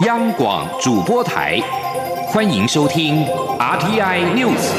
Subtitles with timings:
[0.00, 1.60] 央广主播台，
[2.26, 3.24] 欢迎收听
[3.60, 4.72] RTI News。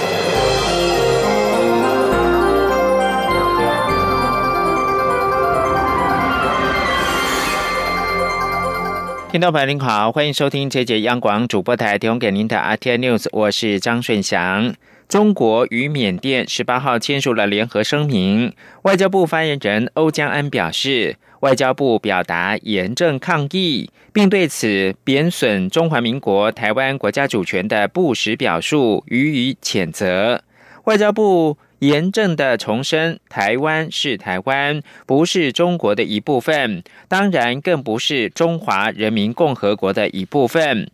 [9.31, 14.75] 听众朋友您好，欢迎收听这节央广主播台提供给您的 RTI News，我是张顺祥。
[15.07, 21.15] 中国与缅甸十八号签署了联合声明，外交部发言人欧江安表示。
[21.45, 30.41] 外交部表达严正抗议，并对此贬损中华民国台湾国家主权的不实表述予以谴责。
[30.85, 40.89] 外交部严正的重申，台湾是台湾，不是中国的一部分，当然更不是中华人民共和国的一部分。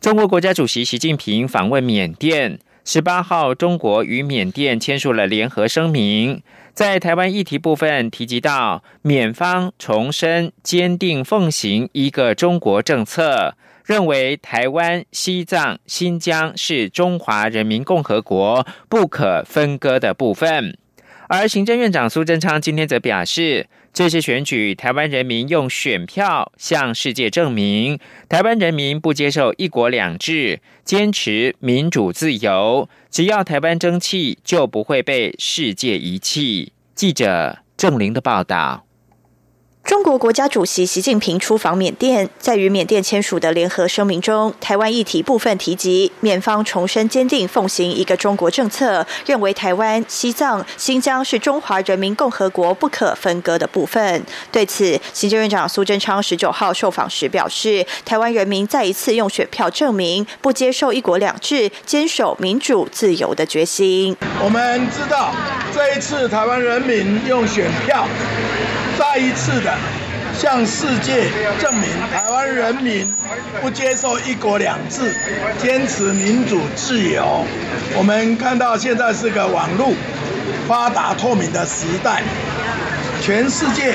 [0.00, 6.40] 中国国家主席习近平访问缅甸，十八号，中国与缅甸签署了联合声明。
[6.76, 13.54] 在台湾议题部分提及到，缅方重申坚定奉行一个中国政策，
[13.86, 20.76] 认为台湾、西藏、新疆是中华人民共和国不可分割的部分。
[21.28, 23.66] 而行政院长苏贞昌今天则表示，
[23.96, 32.90] 这次选举，台湾人民用选票向世界证明，台湾人民不接受一国两制，坚持民主自由。
[33.10, 36.74] 只要台湾争气，就不会被世界遗弃。
[36.94, 38.85] 记者郑玲的报道。
[39.86, 54.20] 中国国家主席习近平出访缅甸，在与缅甸签署的联合声明中，台湾议题部分提及，缅方重申坚定奉行一个中国政策，认为台湾、西藏、新疆是中华人民共和国不可分割的部分。
[54.50, 64.16] 对此，行政院长苏贞昌十九号受访时表示，台湾人民再一次用选票证明不接受一国两制、坚守民主自由的决心。
[64.42, 65.32] 我们知道，
[65.72, 68.04] 这一次台湾人民用选票。
[68.98, 69.74] 再一次的
[70.38, 73.14] 向世界证明，台湾人民
[73.60, 75.14] 不接受一国两制，
[75.58, 77.44] 坚持民主自由。
[77.96, 79.92] 我们看到现在是个网络
[80.66, 82.22] 发达透明的时代，
[83.22, 83.94] 全世界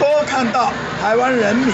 [0.00, 1.72] 都看到台湾人民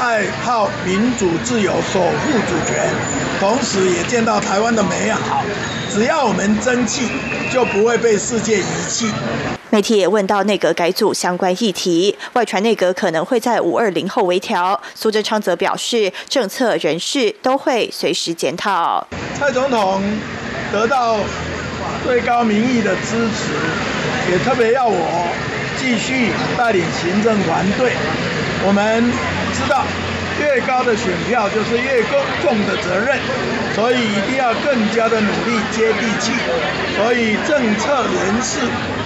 [0.00, 2.90] 爱好民主自由，守护主权，
[3.38, 5.42] 同时也见到台湾的美好。
[5.90, 7.08] 只要我们争气，
[7.52, 9.10] 就不会被世界遗弃。
[9.70, 14.80] 媒体也问到内阁改组相关议题，外传内阁可能会在五二零后微调。
[14.94, 19.06] 苏贞昌则表示，政策人事都会随时检讨。
[19.38, 20.02] 蔡总统
[20.72, 21.18] 得到
[22.04, 25.32] 最高民意的支持，也特别要我
[25.78, 27.92] 继续带领行政团队。
[28.66, 29.04] 我们
[29.54, 29.84] 知道。
[30.40, 33.16] 越高的选票就是越重重的责任，
[33.72, 36.32] 所以一定要更加的努力接地气。
[36.96, 38.58] 所以政策人事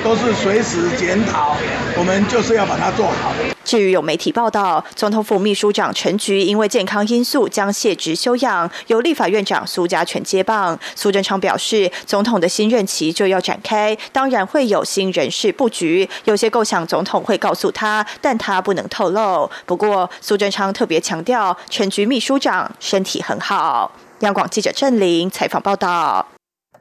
[0.02, 1.54] 都是随时检讨，
[1.98, 3.57] 我们就是要把它做好。
[3.68, 10.78] 至于有媒体报道，总统府秘书长陈菊因为健康因素将卸职休养，由立法院长苏家全接棒。
[10.94, 19.50] 苏贞昌表示，总统的新任期就要展开，当然会有新人事布局，有些构想总统会告诉他，但他不能透露。
[19.66, 23.92] 不过苏贞昌特别强调，陈菊秘书长身体很好。
[24.20, 26.37] 央广记者郑玲采访报道。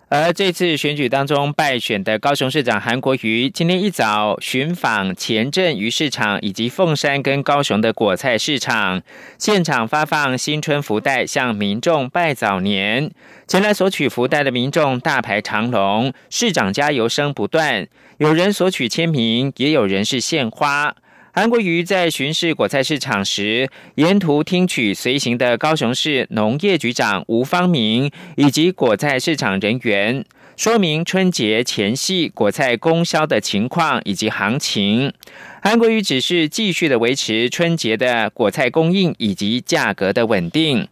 [0.10, 9.02] 而这次选举当中败选的高雄市长韩国瑜，今天一早巡访前镇鱼市场以及凤山跟高雄的果菜市场，
[9.38, 13.12] 现场发放新春福袋，向民众拜早年。
[13.50, 17.86] 前来索取福袋的民众大排长龙，市长加油声不断，
[18.20, 20.96] 有人索取签名，也有人是献花。
[21.38, 30.26] 韩国瑜在巡视果菜市场时，沿途听取随行的高雄市农业局长吴方明以及果菜市场人员
[30.56, 35.14] 说明春节前夕果菜供销的情况以及行情。
[35.62, 40.88] 韩国瑜只是继续的维持春节的果菜供应以及价格的稳定。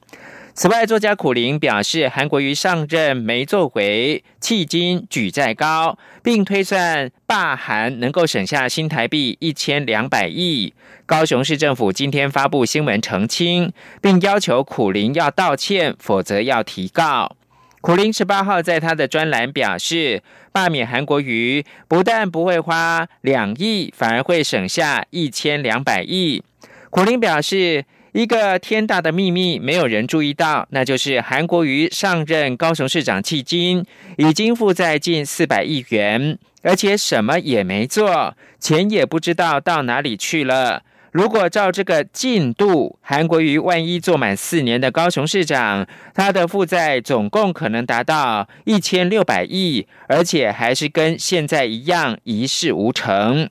[0.58, 10.74] 此外，作家苦林表示，韩国瑜上任没作为，迄今举债高，并推算罢韩能够省下新台币一千两百亿。
[11.06, 17.36] 高雄市政府今天发布新闻澄清，并要求苦林要道歉，否则要提告。
[17.82, 26.42] 苦林十八号在他的专栏表示，罢免韩国瑜不但不会花两亿，反而会省下一千两百亿。
[26.90, 27.84] 苦林表示。
[28.16, 33.86] 一个天大的秘密，没有人注意到，那就是韩国瑜上任高雄市长迄今
[34.16, 40.84] 已经负债近四百亿元，而且什么也没做，钱也不知道到哪里去了。
[41.12, 53.50] 如果照这个进度，韩国瑜万一做满四年的高雄市长，他的负债总共可能达到一千六百亿，而且还是跟现在一样一事无成。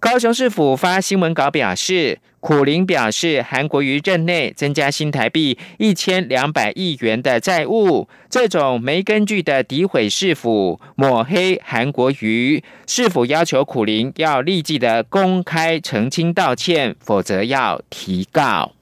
[0.00, 2.18] 高雄市府发新闻稿表示。
[2.40, 18.72] 苦林表示，韩国瑜任内增加新台币一千两百亿元的债务，这种没根据的诋毁市府、抹黑韩国瑜，是否要求苦林要立即的公开澄清道歉，否则要提告。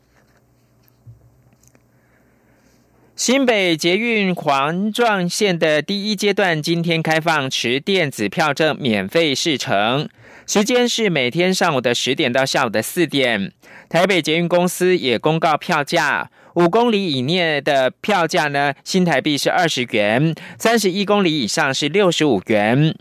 [3.17, 10.09] 新北捷运环状线的第一阶段今天开放持电子票证免费试乘。
[10.49, 13.53] 时间是每天上午的十点到下午的四点。
[13.91, 22.97] 台北捷运公司也公告票价，五公里以内的票价呢，新台币是二十元；三十一公里以上是六十五元。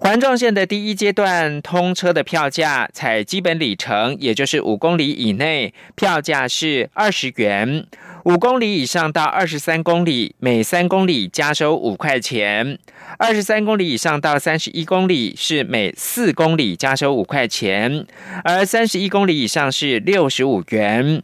[0.00, 7.86] 环状线的第一阶段通车的票价，采基本里程，也就是五公里以内，票价是二十元。
[8.24, 12.76] 五公里以上到二十三公里，每三公里加收五块钱；
[13.18, 18.06] 二十三公里以上到三十一公里是每四公里加收五块钱，
[18.44, 21.22] 而三十一公里以上是六十五元。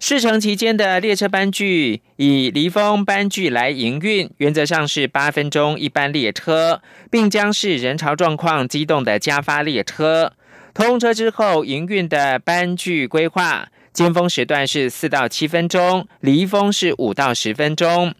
[0.00, 10.32] 试乘期间的列车班距以离峰班距来营运，原则上是八分钟一班列车，并将是人潮状况机动的加发列车。
[10.72, 13.68] 通车之后营运的班距规划。
[13.92, 18.14] 尖峰时段是四到七分钟，离峰是五到十分钟。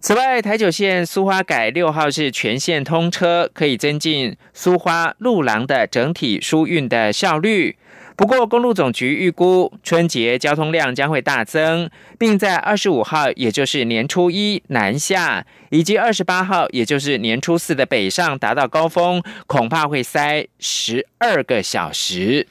[0.00, 7.76] 此外，台九线苏花改六号是全线通车，可以增进苏花路廊的整体疏运的效率。
[8.14, 22.46] 不过，公路总局预估春节交通量将会大增，并在二十五号，也就是年初一南下，以及二十八号，也就是年初四的北上达到高峰，恐怕会塞十二个小时。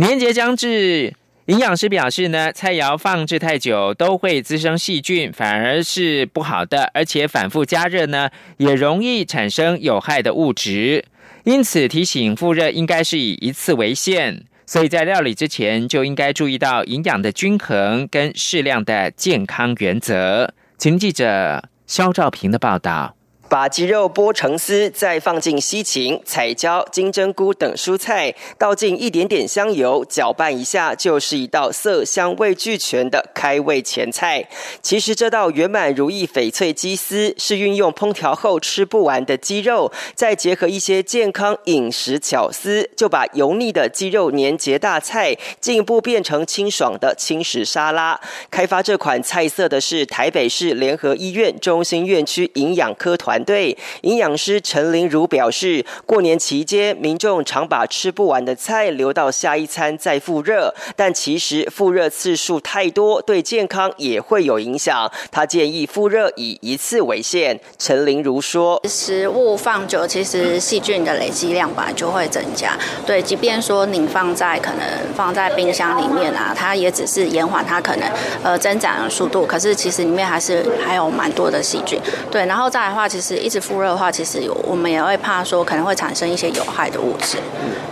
[0.00, 1.14] 年节将至，
[1.44, 11.04] 营养师表示呢，菜肴放置太久都会滋生细菌，反而是不好的，而且反复加热呢，也容易产生有害的物质。
[11.44, 20.54] 因此提醒复热应该是以一次为限，所以在料理之前就应该注意到营养的均衡跟适量的健康原则。
[20.78, 23.14] 请记者肖兆平的报道。
[23.50, 34.48] 把鸡肉剥成丝，再放进西芹、彩椒、金针菇等蔬菜，倒进一点点香油，搅拌一下，就是一道色香味俱全的开胃前菜。
[34.80, 48.20] 其实这道圆满如意翡翠鸡丝，是运用烹调后吃不完的鸡肉，再结合一些健康饮食巧思，就把油腻的鸡肉粘结大菜进一步变成清爽的轻食沙拉。
[48.48, 53.39] 开发这款菜色的是台北市联合医院中心院区营养科团。
[53.44, 65.10] 对营养师陈玲如表示，过年期间民众常把吃不完的菜留到下一餐再复热，但其实复热次数太多，对健康也会有影响。
[65.30, 67.58] 他建议复热以一次为限。
[67.78, 72.76] 陈玲如说：“食物放久，其实细菌的累积量本来就会增加。
[73.06, 74.84] 对，即便说你放在可能
[75.14, 78.08] 放在冰箱里面啊，它也只是延缓它可能
[78.42, 81.98] 呃增长的速度，可是其实里面还是还有蛮多的细菌。
[82.30, 83.29] 对，然后再来的话，其实。
[83.36, 87.38] 一直复热的话，其实有我们也会怕说可能会产生一些有害的物质，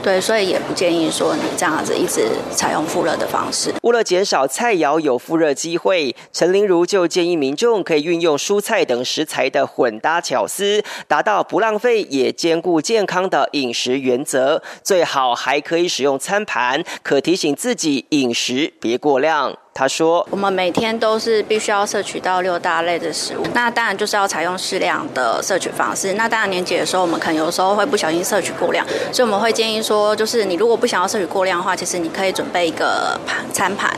[0.02, 3.74] 对，所以也不建议说你这样子一直采用复热的方式。
[3.82, 14.62] 为了减少菜肴有复热机会，陈玲如就建议民众可以运用蔬菜等食材的混搭巧思，达到不浪费也兼顾健康的饮食原则。
[14.82, 19.56] 最好还可以使用餐盘，可提醒自己饮食别过量。
[19.78, 26.14] 他说：“我们每天都是必须要摄取到六大类的食物，那当然就是要采用适量的摄取方式。
[26.14, 33.96] 那当然年节的时候，我们可能有时候会不小心摄取过量，所以我们会建议说，就是你如果不想要摄取过量的话，其实你可以准备一个盘餐盘，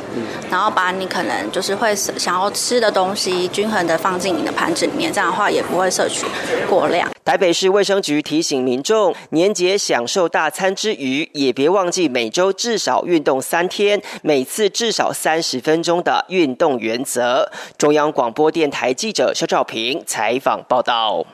[0.50, 6.26] 然后把你可能就是会想要吃的东西均衡的放进你的盘子里面，这样的话也不会摄取
[6.68, 17.48] 过量。”台北市卫生局提醒民众，年节享受大餐之余，也别忘记每周至少运动三天，每次至少三十分分钟的运动原则。
[17.78, 21.24] 中央广播电台记者肖照平采访报道。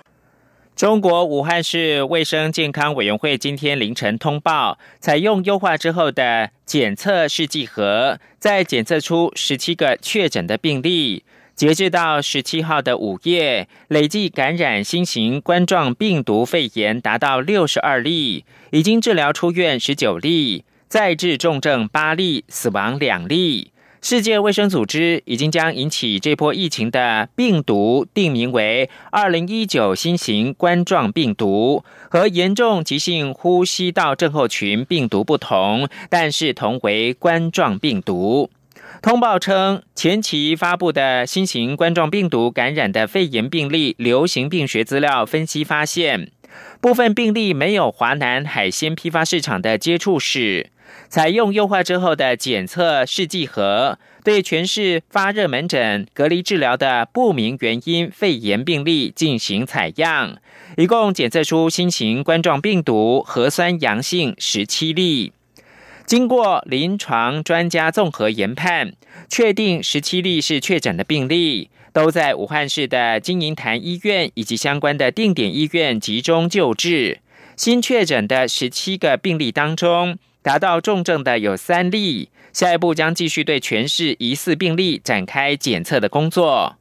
[0.74, 11.24] 中国武汉市卫生健康委员会今天凌晨通报，采用优化之后的检测试剂盒，在检测出十七个确诊的病例。
[11.54, 23.72] 截至到十七号的午夜，累计感染新型冠状病毒肺炎达到六十二例，已经治疗出院十九例，再治重症八例，死亡两例。
[24.08, 38.48] 世界卫生组织已经将引起这波疫情的病毒定名为二零一九新型冠状病毒，和严重急性呼吸道症候群病毒不同，但是同为冠状病毒。
[39.02, 46.30] 通报称，前期发布的新型冠状病毒感染的肺炎病例流行病学资料分析发现，
[46.80, 50.70] 部分病例没有华南海鲜批发市场的接触史。
[51.08, 60.36] 采用优化之后的检测试剂盒，对全市发热门诊隔离治疗的不明原因肺炎病例进行采样，
[60.76, 65.32] 一共检测出新型冠状病毒核酸阳性十七例。
[66.04, 68.92] 经过临床专家综合研判，
[69.28, 77.18] 确定十七例是确诊的病例，都在武汉市的金银潭医院以及相关的定点医院集中救治。
[77.56, 86.76] 新确诊的十七个病例当中，达到重症的有三例，下一步将继续对全市疑似病例展开检测的工作。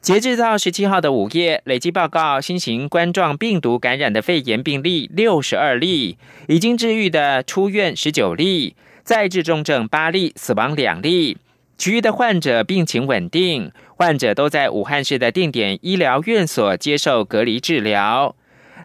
[0.00, 11.38] 截至到十七号的午夜，累计报告新型冠状病毒感染的肺炎病例六十二例，已经治愈的出院十九例，再治重症八例，死亡两例，
[11.76, 18.36] 其余的患者病情稳定，患者都在武汉市的定点医疗院所接受隔离治疗。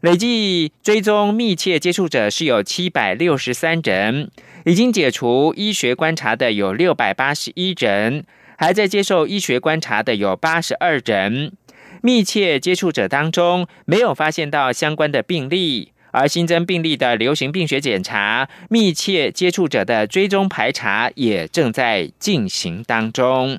[0.04, 4.30] 累计追踪密切接触者是有七百六十三人，
[4.66, 8.26] 已经解除医学观察的有六百八十一人，
[8.58, 11.54] 还在接受医学观察的有八十二人。
[12.02, 23.58] 密切接触者当中没有发现到相关的病例，而新增病例的流行病学检查、密切接触者的追踪排查也正在进行当中。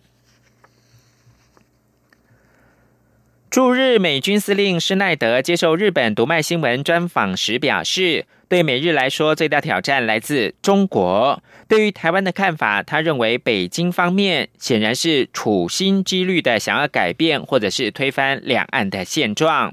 [3.54, 11.40] 驻日美军司令施奈德接受日本读卖新闻专访时表示，对美日来说，最大挑战来自中国。
[11.68, 19.72] 对于台湾的看法，他认为北京方面显然是处心积虑的想要改变或者是推翻两岸的现状。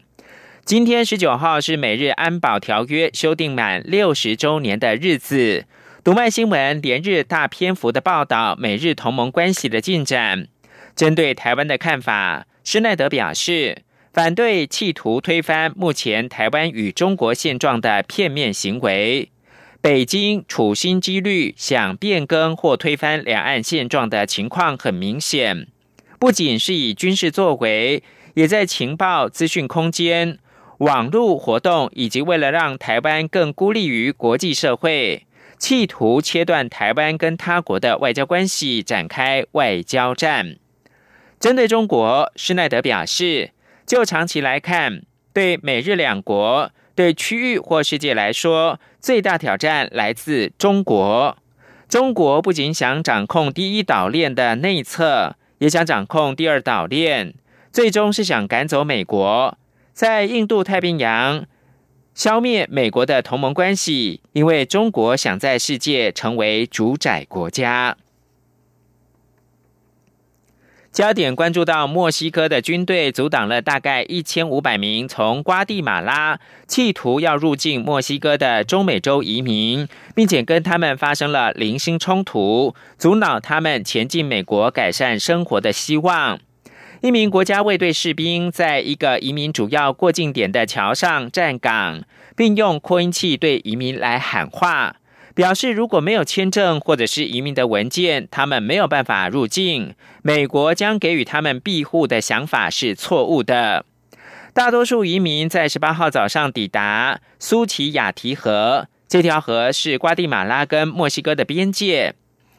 [0.63, 5.65] 今天十九号是美日安保条约修订满六十周年的日子，
[6.03, 10.47] 读卖新闻连日大篇幅的报道美日同盟关系的进展，
[10.95, 12.45] 针对台湾的看法。
[12.63, 19.29] 施耐德表示，反对企图推翻目前台湾与中国现状的片面行为。
[19.81, 25.65] 北京处心积虑想变更或推翻两岸现状的情况很明显，
[26.19, 28.03] 不仅是以军事作为，
[28.35, 30.37] 也在情报、资讯空间、
[30.77, 35.25] 网络活动，以及为了让台湾更孤立于国际社会，
[35.57, 40.57] 企图切断台湾跟他国的外交关系，展开外交战。
[41.41, 43.49] 针对中国，施耐德表示，
[43.87, 45.01] 就长期来看，
[45.33, 51.35] 对美日两国、对区域或世界来说，最大挑战来自中国。
[51.89, 57.33] 中国不仅想掌控第一岛链的内侧，也想掌控第二岛链，
[57.71, 59.57] 最终是想赶走美国，
[59.93, 61.47] 在印度太平洋
[62.13, 67.97] 消灭美国的同盟关系，因为中国想在世界成为主宰国家。
[70.91, 86.37] 焦点关注到墨西哥的军队阻挡了大概一千五百名从瓜地马拉企图要入境墨西哥的中美洲移民，并且跟他们发生了零星冲突，阻挠他们前进美国改善生活的希望。
[86.99, 92.03] 一名国家卫队士兵在一个移民主要过境点的桥上站岗，
[92.35, 94.97] 并用扩音器对移民来喊话。
[95.33, 99.93] 表示，如果没有签证或者是移民的文件，他们没有办法入境。
[100.21, 103.85] 美国将给予他们庇护的想法是错误的。
[104.53, 112.15] 大多数移民在十八号早上抵达苏奇亚提河，这条河是瓜地马拉跟墨西哥的边界。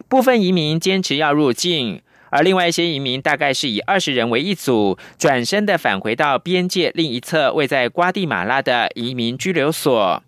[0.08, 2.00] 部分移民坚持要入境，
[2.30, 10.22] 而另外一些移民大概是以二十人为一组，转身的返回到边界另一侧位在瓜地马拉的移民拘留所。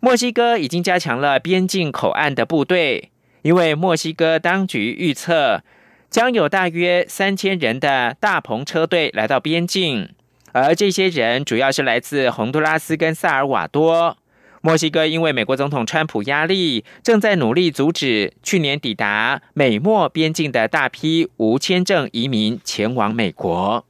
[0.00, 3.10] 墨西哥已经加强了边境口岸的部队，
[3.42, 5.62] 因为墨西哥当局预测
[6.08, 10.10] 将有大约三千人的大篷车队来到边境，
[10.52, 14.16] 而这些人主要是来自洪都拉斯跟萨尔瓦多。
[14.60, 23.84] 墨西哥因为美国总统川普压力，正在努力阻止去年抵达美墨边境的大批无签证移民前往美国。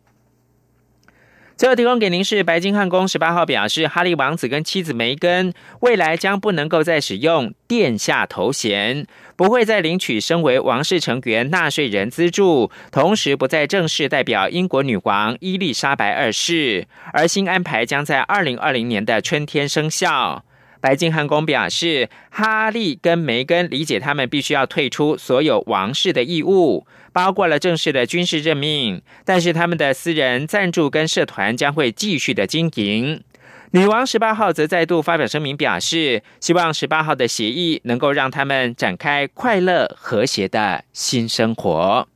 [1.58, 20.44] 最后提供给您是白金汉宫十八号表示，哈利王子跟妻子梅根未来将不能够再使用殿下头衔，不会再领取身为王室成员纳税人资助，同时不再正式代表英国女王伊丽莎白二世，而新安排将在二零二零年的春天生效。
[20.80, 33.22] 白金汉宫表示，哈利跟梅根理解他们必须要退出所有王室的义务，包括了正式的军事任命，但是他们的私人赞助跟社团将会继续的经营。
[33.72, 42.08] 女王十八号则再度发表声明，表示希望十八号的协议能够让他们展开快乐和谐的新生活。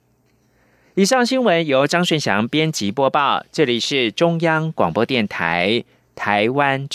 [0.95, 6.91] 以上新闻由张顺祥编辑播报，这里是中央广播电台台湾之。